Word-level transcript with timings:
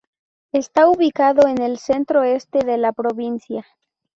Está 0.51 0.89
ubicado 0.89 1.47
en 1.47 1.61
el 1.61 1.77
centro-este 1.77 2.63
de 2.65 2.79
la 2.79 2.91
provincia. 2.91 3.67